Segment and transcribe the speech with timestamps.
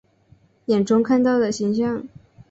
[0.65, 2.07] 眼中看到的形象